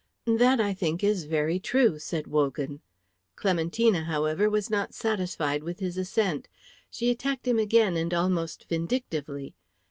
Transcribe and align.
"That 0.25 0.59
I 0.59 0.73
think 0.73 1.03
is 1.03 1.25
very 1.25 1.59
true," 1.59 1.99
said 1.99 2.25
Wogan. 2.25 2.81
Clementina, 3.35 4.05
however, 4.05 4.49
was 4.49 4.67
not 4.67 4.95
satisfied 4.95 5.61
with 5.61 5.77
his 5.79 5.95
assent. 5.95 6.47
She 6.89 7.11
attacked 7.11 7.47
him 7.47 7.59
again 7.59 7.95
and 7.95 8.11
almost 8.11 8.67
vindictively. 8.67 9.53